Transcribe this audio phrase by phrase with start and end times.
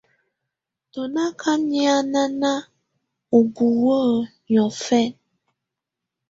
[0.91, 2.53] Tú nà ká nyànáná
[3.35, 4.01] ú búwǝ́
[4.51, 5.01] niɔ́fɛna.